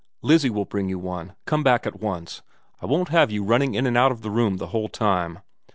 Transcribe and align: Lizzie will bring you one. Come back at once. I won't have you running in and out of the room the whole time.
Lizzie 0.23 0.49
will 0.49 0.65
bring 0.65 0.89
you 0.89 0.97
one. 0.97 1.35
Come 1.45 1.61
back 1.61 1.85
at 1.85 1.99
once. 2.01 2.41
I 2.81 2.87
won't 2.87 3.09
have 3.09 3.29
you 3.29 3.43
running 3.43 3.75
in 3.75 3.85
and 3.85 3.95
out 3.95 4.11
of 4.11 4.23
the 4.23 4.31
room 4.31 4.57
the 4.57 4.69
whole 4.73 4.89
time. 4.89 5.41